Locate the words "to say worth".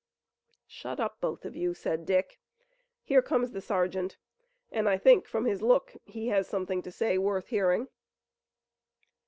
6.81-7.49